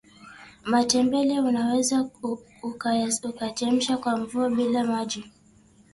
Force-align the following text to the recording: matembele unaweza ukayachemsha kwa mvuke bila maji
matembele 0.65 1.39
unaweza 1.39 2.09
ukayachemsha 2.63 3.97
kwa 3.97 4.17
mvuke 4.17 4.55
bila 4.55 4.83
maji 4.83 5.25